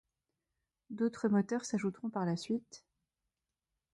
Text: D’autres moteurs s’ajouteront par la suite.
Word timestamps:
D’autres 0.89 1.27
moteurs 1.29 1.63
s’ajouteront 1.63 2.09
par 2.09 2.25
la 2.25 2.35
suite. 2.35 2.83